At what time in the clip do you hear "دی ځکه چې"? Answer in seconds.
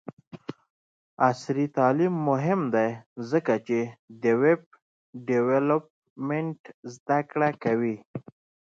2.73-3.79